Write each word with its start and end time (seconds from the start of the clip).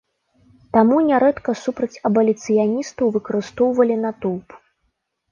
Таму 0.75 0.95
нярэдка 1.09 1.53
супраць 1.63 2.01
абаліцыяністаў 2.09 3.11
выкарыстоўвалі 3.19 3.99
натоўп. 4.07 4.57